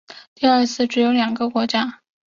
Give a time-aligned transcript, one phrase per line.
[0.33, 1.99] 第二次只有两个国家。